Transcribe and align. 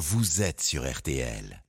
vous 0.00 0.40
êtes 0.40 0.62
sur 0.62 0.90
RTL. 0.90 1.62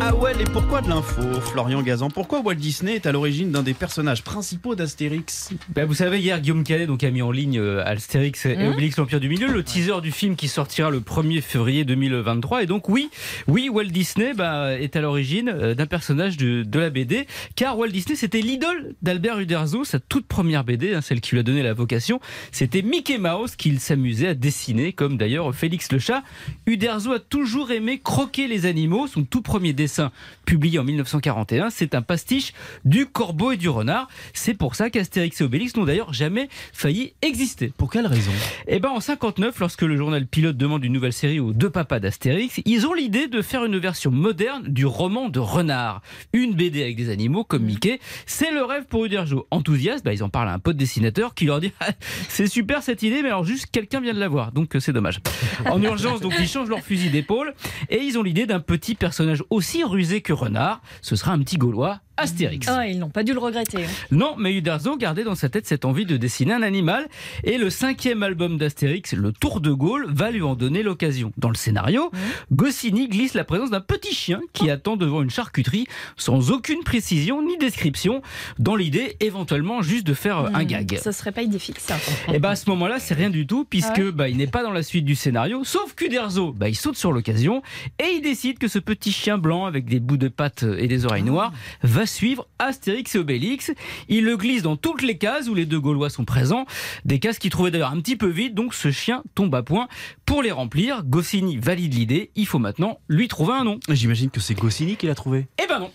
Ah 0.00 0.14
ouais, 0.14 0.32
et 0.40 0.44
pourquoi 0.44 0.80
de 0.80 0.88
l'info, 0.88 1.22
Florian 1.40 1.82
Gazan? 1.82 2.08
Pourquoi 2.08 2.40
Walt 2.40 2.54
Disney 2.54 2.94
est 2.94 3.06
à 3.06 3.12
l'origine 3.12 3.50
d'un 3.50 3.62
des 3.62 3.74
personnages 3.74 4.22
principaux 4.22 4.74
d'Astérix? 4.74 5.50
Bah, 5.74 5.84
vous 5.84 5.94
savez, 5.94 6.20
hier, 6.20 6.40
Guillaume 6.40 6.64
Canet 6.64 6.86
donc, 6.86 7.04
a 7.04 7.10
mis 7.10 7.20
en 7.20 7.30
ligne 7.30 7.58
euh, 7.58 7.84
Astérix 7.84 8.46
et 8.46 8.66
Obélix 8.66 8.96
l'Empire 8.96 9.20
du 9.20 9.28
Milieu, 9.28 9.48
le 9.48 9.62
teaser 9.62 10.00
du 10.00 10.10
film 10.10 10.36
qui 10.36 10.48
sortira 10.48 10.88
le 10.90 11.00
1er 11.00 11.42
février 11.42 11.84
2023. 11.84 12.62
Et 12.62 12.66
donc, 12.66 12.88
oui, 12.88 13.10
oui 13.46 13.68
Walt 13.68 13.84
Disney 13.84 14.32
bah, 14.32 14.78
est 14.78 14.96
à 14.96 15.02
l'origine 15.02 15.50
euh, 15.54 15.74
d'un 15.74 15.86
personnage 15.86 16.38
de, 16.38 16.62
de 16.62 16.78
la 16.78 16.88
BD, 16.88 17.26
car 17.56 17.78
Walt 17.78 17.88
Disney, 17.88 18.16
c'était 18.16 18.40
l'idole 18.40 18.94
d'Albert 19.02 19.38
Uderzo, 19.38 19.84
sa 19.84 20.00
toute 20.00 20.26
première 20.26 20.64
BD, 20.64 20.94
hein, 20.94 21.02
celle 21.02 21.20
qui 21.20 21.32
lui 21.32 21.40
a 21.40 21.42
donné 21.42 21.62
la 21.62 21.74
vocation. 21.74 22.20
C'était 22.52 22.82
Mickey 22.82 23.18
Mouse 23.18 23.56
qu'il 23.56 23.80
s'amusait 23.80 24.28
à 24.28 24.34
dessiner, 24.34 24.94
comme 24.94 25.18
d'ailleurs 25.18 25.54
Félix 25.54 25.92
le 25.92 25.98
chat. 25.98 26.22
Uderzo 26.66 27.12
a 27.12 27.18
toujours 27.18 27.70
aimé 27.70 28.00
croquer 28.02 28.48
les 28.48 28.64
animaux. 28.64 28.93
Son 29.08 29.24
tout 29.24 29.42
premier 29.42 29.72
dessin, 29.72 30.12
publié 30.46 30.78
en 30.78 30.84
1941, 30.84 31.70
c'est 31.70 31.94
un 31.94 32.02
pastiche 32.02 32.52
du 32.84 33.06
corbeau 33.06 33.52
et 33.52 33.56
du 33.56 33.68
renard. 33.68 34.08
C'est 34.32 34.54
pour 34.54 34.76
ça 34.76 34.88
qu'Astérix 34.88 35.40
et 35.40 35.44
Obélix 35.44 35.76
n'ont 35.76 35.84
d'ailleurs 35.84 36.12
jamais 36.12 36.48
failli 36.72 37.14
exister. 37.20 37.72
Pour 37.76 37.90
quelle 37.90 38.06
raison? 38.06 38.30
Eh 38.68 38.78
ben 38.78 38.90
en 38.90 39.00
59, 39.00 39.58
lorsque 39.58 39.82
le 39.82 39.96
journal 39.96 40.26
Pilote 40.26 40.56
demande 40.56 40.84
une 40.84 40.92
nouvelle 40.92 41.12
série 41.12 41.40
aux 41.40 41.52
deux 41.52 41.70
papas 41.70 41.98
d'Astérix, 41.98 42.60
ils 42.64 42.86
ont 42.86 42.94
l'idée 42.94 43.26
de 43.26 43.42
faire 43.42 43.64
une 43.64 43.78
version 43.78 44.12
moderne 44.12 44.62
du 44.68 44.86
roman 44.86 45.28
de 45.28 45.40
Renard. 45.40 46.00
Une 46.32 46.54
BD 46.54 46.82
avec 46.82 46.96
des 46.96 47.10
animaux 47.10 47.42
comme 47.42 47.64
Mickey. 47.64 47.98
C'est 48.26 48.52
le 48.52 48.64
rêve 48.64 48.84
pour 48.84 49.04
Uderzo. 49.04 49.48
Enthousiaste, 49.50 50.04
bah, 50.04 50.12
ils 50.12 50.22
en 50.22 50.28
parlent 50.28 50.48
à 50.48 50.52
un 50.52 50.60
pote 50.60 50.76
dessinateur 50.76 51.34
qui 51.34 51.46
leur 51.46 51.60
dit 51.60 51.72
Ah, 51.80 51.90
c'est 52.28 52.46
super 52.46 52.82
cette 52.82 53.02
idée, 53.02 53.22
mais 53.22 53.28
alors 53.28 53.44
juste 53.44 53.66
quelqu'un 53.72 54.00
vient 54.00 54.14
de 54.14 54.20
l'avoir, 54.20 54.52
donc 54.52 54.76
euh, 54.76 54.80
c'est 54.80 54.92
dommage. 54.92 55.20
En 55.66 55.82
urgence, 55.82 56.20
donc 56.20 56.34
ils 56.38 56.48
changent 56.48 56.68
leur 56.68 56.80
fusil 56.80 57.10
d'épaule 57.10 57.54
et 57.90 57.98
ils 57.98 58.18
ont 58.18 58.22
l'idée 58.22 58.46
d'un 58.46 58.60
petit 58.60 58.73
personnage 58.98 59.42
aussi 59.50 59.84
rusé 59.84 60.20
que 60.20 60.32
Renard. 60.32 60.80
Ce 61.02 61.16
sera 61.16 61.32
un 61.32 61.38
petit 61.38 61.56
Gaulois. 61.56 62.00
Astérix. 62.24 62.66
Ah, 62.68 62.86
ils 62.86 62.98
n'ont 62.98 63.10
pas 63.10 63.22
dû 63.22 63.32
le 63.32 63.38
regretter. 63.38 63.84
Non, 64.10 64.34
mais 64.38 64.54
Uderzo 64.54 64.96
gardait 64.96 65.24
dans 65.24 65.34
sa 65.34 65.48
tête 65.48 65.66
cette 65.66 65.84
envie 65.84 66.06
de 66.06 66.16
dessiner 66.16 66.54
un 66.54 66.62
animal 66.62 67.06
et 67.44 67.58
le 67.58 67.68
cinquième 67.68 68.22
album 68.22 68.56
d'Astérix, 68.56 69.12
Le 69.12 69.30
Tour 69.32 69.60
de 69.60 69.72
Gaulle, 69.72 70.06
va 70.08 70.30
lui 70.30 70.42
en 70.42 70.54
donner 70.54 70.82
l'occasion. 70.82 71.32
Dans 71.36 71.50
le 71.50 71.54
scénario, 71.54 72.10
Goscinny 72.50 73.08
glisse 73.08 73.34
la 73.34 73.44
présence 73.44 73.70
d'un 73.70 73.80
petit 73.80 74.14
chien 74.14 74.40
qui 74.54 74.70
attend 74.70 74.96
devant 74.96 75.22
une 75.22 75.30
charcuterie 75.30 75.86
sans 76.16 76.50
aucune 76.50 76.82
précision 76.82 77.42
ni 77.42 77.58
description, 77.58 78.22
dans 78.58 78.74
l'idée 78.74 79.16
éventuellement 79.20 79.82
juste 79.82 80.06
de 80.06 80.14
faire 80.14 80.38
euh, 80.38 80.50
un 80.54 80.64
gag. 80.64 80.98
Ça 80.98 81.12
serait 81.12 81.32
pas 81.32 81.42
idéfixe. 81.42 81.88
Et 82.32 82.38
bah 82.38 82.50
à 82.50 82.56
ce 82.56 82.70
moment-là, 82.70 82.98
c'est 83.00 83.14
rien 83.14 83.30
du 83.30 83.46
tout 83.46 83.64
puisque 83.64 83.98
Ah 83.98 84.12
bah, 84.12 84.28
il 84.28 84.38
n'est 84.38 84.46
pas 84.46 84.62
dans 84.62 84.72
la 84.72 84.82
suite 84.82 85.04
du 85.04 85.14
scénario, 85.14 85.62
sauf 85.64 85.94
qu'Uderzo, 85.94 86.52
bah, 86.52 86.68
il 86.68 86.74
saute 86.74 86.96
sur 86.96 87.12
l'occasion 87.12 87.62
et 87.98 88.06
il 88.16 88.22
décide 88.22 88.58
que 88.58 88.68
ce 88.68 88.78
petit 88.78 89.12
chien 89.12 89.36
blanc 89.36 89.66
avec 89.66 89.84
des 89.84 90.00
bouts 90.00 90.16
de 90.16 90.28
pattes 90.28 90.64
et 90.78 90.88
des 90.88 91.04
oreilles 91.04 91.22
noires 91.22 91.52
va 91.82 92.06
suivre 92.14 92.46
Astérix 92.58 93.14
et 93.14 93.18
Obélix. 93.18 93.72
Il 94.08 94.24
le 94.24 94.36
glisse 94.36 94.62
dans 94.62 94.76
toutes 94.76 95.02
les 95.02 95.18
cases 95.18 95.48
où 95.48 95.54
les 95.54 95.66
deux 95.66 95.80
Gaulois 95.80 96.10
sont 96.10 96.24
présents, 96.24 96.64
des 97.04 97.18
cases 97.18 97.38
qu'il 97.38 97.50
trouvait 97.50 97.70
d'ailleurs 97.70 97.92
un 97.92 98.00
petit 98.00 98.16
peu 98.16 98.28
vides, 98.28 98.54
donc 98.54 98.72
ce 98.72 98.90
chien 98.90 99.22
tombe 99.34 99.54
à 99.54 99.62
point. 99.62 99.88
Pour 100.24 100.42
les 100.42 100.52
remplir, 100.52 101.02
Goscinny 101.04 101.56
valide 101.56 101.94
l'idée, 101.94 102.30
il 102.36 102.46
faut 102.46 102.58
maintenant 102.58 103.00
lui 103.08 103.28
trouver 103.28 103.54
un 103.54 103.64
nom. 103.64 103.80
J'imagine 103.88 104.30
que 104.30 104.40
c'est 104.40 104.54
Goscinny 104.54 104.96
qui 104.96 105.06
l'a 105.06 105.14
trouvé. 105.14 105.46
Ben 105.78 105.80
non. 105.80 105.90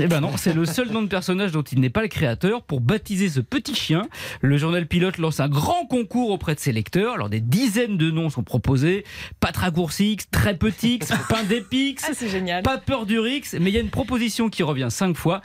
Eh 0.00 0.06
ben 0.06 0.20
non, 0.20 0.36
c'est 0.36 0.54
le 0.54 0.64
seul 0.64 0.90
nom 0.90 1.02
de 1.02 1.08
personnage 1.08 1.52
dont 1.52 1.62
il 1.62 1.80
n'est 1.80 1.90
pas 1.90 2.02
le 2.02 2.08
créateur. 2.08 2.62
Pour 2.62 2.80
baptiser 2.80 3.28
ce 3.28 3.40
petit 3.40 3.74
chien, 3.74 4.08
le 4.40 4.56
journal 4.58 4.86
Pilote 4.86 5.18
lance 5.18 5.40
un 5.40 5.48
grand 5.48 5.86
concours 5.86 6.30
auprès 6.30 6.54
de 6.54 6.60
ses 6.60 6.72
lecteurs. 6.72 7.14
Alors 7.14 7.28
des 7.28 7.40
dizaines 7.40 7.96
de 7.96 8.10
noms 8.10 8.30
sont 8.30 8.42
proposés. 8.42 9.04
Patracoursix, 9.40 10.18
Très 10.30 10.56
Petix, 10.56 10.98
Pain 11.28 11.42
d'Épix, 11.44 12.04
Ah, 12.08 12.12
c'est 12.14 12.28
génial. 12.28 12.62
pas 12.62 12.78
peur 12.78 13.06
du 13.06 13.18
Rix, 13.18 13.42
mais 13.60 13.70
il 13.70 13.74
y 13.74 13.78
a 13.78 13.80
une 13.80 13.90
proposition 13.90 14.48
qui 14.50 14.62
revient 14.62 14.88
cinq 14.90 15.16
fois. 15.16 15.40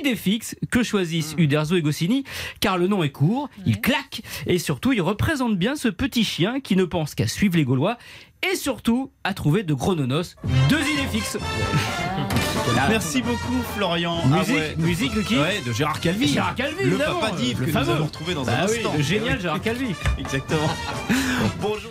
Idée 0.00 0.16
fixe 0.16 0.54
que 0.70 0.82
choisissent 0.82 1.34
Uderzo 1.38 1.74
et 1.74 1.80
Goscinny, 1.80 2.24
car 2.60 2.76
le 2.76 2.88
nom 2.88 3.02
est 3.02 3.08
court, 3.08 3.48
il 3.64 3.80
claque, 3.80 4.20
et 4.46 4.58
surtout 4.58 4.92
il 4.92 5.00
représente 5.00 5.56
bien 5.56 5.76
ce 5.76 5.88
petit 5.88 6.24
chien 6.24 6.60
qui 6.60 6.76
ne 6.76 6.84
pense 6.84 7.14
qu'à 7.14 7.26
suivre 7.26 7.56
les 7.56 7.64
Gaulois, 7.64 7.96
et 8.42 8.56
surtout 8.56 9.10
à 9.24 9.34
trouver 9.34 9.62
de 9.62 9.74
gros 9.74 9.94
nonos. 9.94 10.36
Deux 10.68 10.80
idées 10.80 11.06
fixes. 11.10 11.38
Merci 12.88 13.22
beaucoup, 13.22 13.62
Florian. 13.76 14.24
Musique, 14.26 14.48
Ah 14.50 14.52
ouais. 14.52 14.74
musique 14.78 15.14
de 15.14 15.22
qui 15.22 15.36
Ouais, 15.38 15.60
de 15.66 15.72
Gérard 15.72 16.00
Calvi. 16.00 16.28
Gérard 16.28 16.54
Calvi, 16.54 16.84
le 16.84 16.96
papa 16.98 17.30
d'Yves 17.32 17.58
que 17.64 17.70
fameux. 17.72 17.86
nous 17.86 17.92
allons 17.92 18.04
retrouver 18.06 18.34
dans 18.34 18.44
Bah 18.44 18.52
un 18.62 18.66
oui, 18.66 18.76
instant. 18.76 18.92
le 18.96 19.02
génial 19.02 19.40
Gérard 19.40 19.60
Calvi. 19.60 19.94
Exactement. 20.18 20.68
Bonjour. 21.60 21.90